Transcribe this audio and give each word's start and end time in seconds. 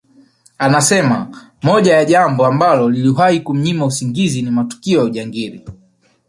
Anasema 0.57 1.31
moja 1.63 1.93
ya 1.95 2.05
jambo 2.05 2.45
ambalo 2.45 2.89
liliwahi 2.89 3.39
kumnyima 3.39 3.85
usingizi 3.85 4.41
ni 4.41 4.51
matukio 4.51 4.99
ya 4.99 5.05
ujangili 5.05 5.65